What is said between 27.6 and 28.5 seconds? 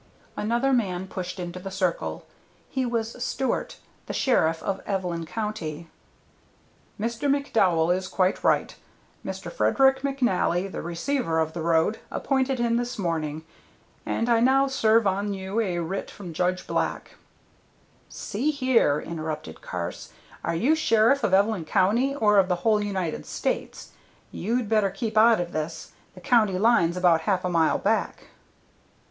back."